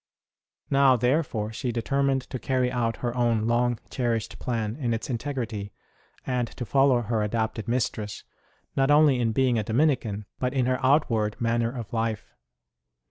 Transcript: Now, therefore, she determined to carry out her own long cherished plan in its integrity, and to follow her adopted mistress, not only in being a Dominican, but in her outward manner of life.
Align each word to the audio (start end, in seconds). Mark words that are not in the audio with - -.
Now, 0.71 0.95
therefore, 0.95 1.53
she 1.53 1.71
determined 1.71 2.23
to 2.31 2.39
carry 2.39 2.71
out 2.71 2.97
her 3.05 3.15
own 3.15 3.45
long 3.45 3.77
cherished 3.91 4.39
plan 4.39 4.75
in 4.77 4.95
its 4.95 5.11
integrity, 5.11 5.71
and 6.25 6.47
to 6.57 6.65
follow 6.65 7.03
her 7.03 7.21
adopted 7.21 7.67
mistress, 7.67 8.23
not 8.75 8.89
only 8.89 9.19
in 9.19 9.31
being 9.31 9.59
a 9.59 9.63
Dominican, 9.63 10.25
but 10.39 10.55
in 10.55 10.65
her 10.65 10.83
outward 10.83 11.39
manner 11.39 11.69
of 11.71 11.93
life. 11.93 12.33